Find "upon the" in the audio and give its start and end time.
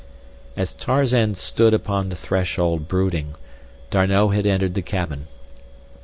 1.75-2.15